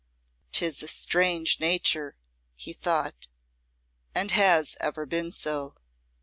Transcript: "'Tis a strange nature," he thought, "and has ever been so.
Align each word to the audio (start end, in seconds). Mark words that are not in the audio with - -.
"'Tis 0.51 0.81
a 0.81 0.87
strange 0.87 1.59
nature," 1.59 2.15
he 2.55 2.73
thought, 2.73 3.27
"and 4.15 4.31
has 4.31 4.75
ever 4.81 5.05
been 5.05 5.29
so. 5.31 5.75